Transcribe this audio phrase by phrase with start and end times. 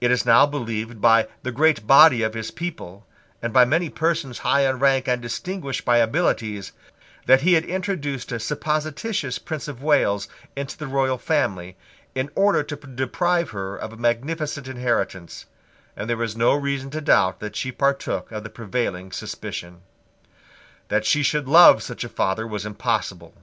[0.00, 3.06] It was now believed by the great body of his people,
[3.42, 6.72] and by many persons high in rank and distinguished by abilities,
[7.26, 10.26] that he had introduced a supposititious Prince of Wales
[10.56, 11.76] into the royal family,
[12.14, 15.44] in order to deprive her of a magnificent inheritance;
[15.98, 19.82] and there is no reason to doubt that she partook of the prevailing suspicion.
[20.88, 23.34] That she should love such a father was impossible.